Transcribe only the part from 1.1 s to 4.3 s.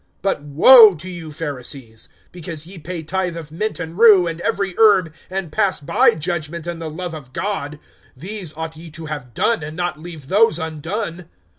Pharisees! because ye pay tithe of mint and rue